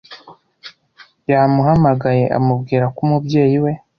yamuhamagaye 1.31 2.23
amubwira 2.37 2.85
ko 2.95 2.99
umubyeyi 3.05 3.57
we 3.63 3.71